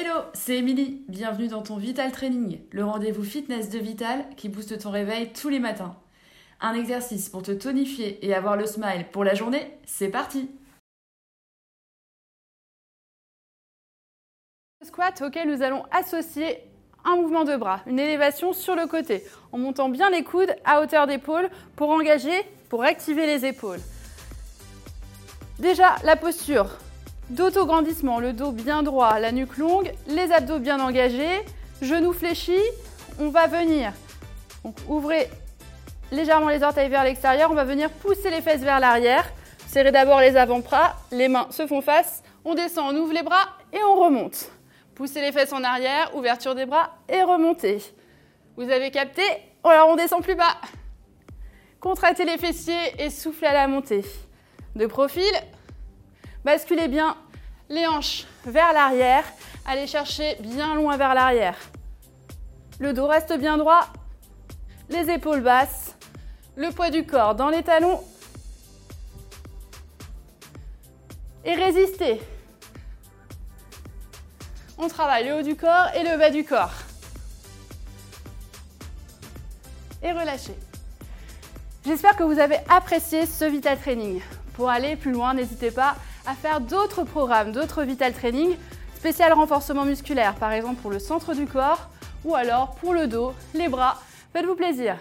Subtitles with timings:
[0.00, 1.02] Hello, c'est Émilie.
[1.08, 5.48] Bienvenue dans ton Vital Training, le rendez-vous fitness de Vital qui booste ton réveil tous
[5.48, 5.96] les matins.
[6.60, 10.48] Un exercice pour te tonifier et avoir le smile pour la journée, c'est parti
[14.84, 16.60] Squat auquel nous allons associer
[17.04, 20.80] un mouvement de bras, une élévation sur le côté, en montant bien les coudes à
[20.80, 23.80] hauteur d'épaule pour engager, pour activer les épaules.
[25.58, 26.68] Déjà, la posture
[27.30, 31.44] d'autograndissement, le dos bien droit, la nuque longue, les abdos bien engagés,
[31.82, 32.62] genoux fléchis.
[33.20, 33.92] On va venir,
[34.64, 35.28] donc ouvrez
[36.12, 39.24] légèrement les orteils vers l'extérieur, on va venir pousser les fesses vers l'arrière.
[39.66, 43.48] Serrez d'abord les avant-bras, les mains se font face, on descend, on ouvre les bras
[43.72, 44.50] et on remonte.
[44.94, 47.82] Poussez les fesses en arrière, ouverture des bras et remontez.
[48.56, 49.22] Vous avez capté?
[49.62, 50.56] Alors on descend plus bas.
[51.80, 54.04] Contractez les fessiers et soufflez à la montée.
[54.74, 55.30] De profil,
[56.44, 57.16] basculez bien
[57.68, 59.24] les hanches vers l'arrière.
[59.66, 61.56] Allez chercher bien loin vers l'arrière.
[62.80, 63.86] Le dos reste bien droit.
[64.88, 65.96] Les épaules basses.
[66.56, 68.02] Le poids du corps dans les talons.
[71.44, 72.20] Et résistez.
[74.78, 76.72] On travaille le haut du corps et le bas du corps.
[80.02, 80.56] Et relâchez.
[81.84, 84.20] J'espère que vous avez apprécié ce Vital Training.
[84.54, 85.96] Pour aller plus loin, n'hésitez pas
[86.28, 88.54] à faire d'autres programmes, d'autres Vital Training,
[88.94, 91.88] spécial renforcement musculaire, par exemple pour le centre du corps
[92.22, 93.98] ou alors pour le dos, les bras.
[94.34, 94.96] Faites-vous plaisir.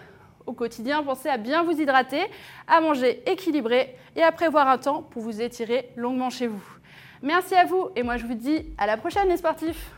[0.46, 2.24] Au quotidien, pensez à bien vous hydrater,
[2.66, 6.64] à manger équilibré et à prévoir un temps pour vous étirer longuement chez vous.
[7.22, 9.92] Merci à vous et moi je vous dis à la prochaine les sportifs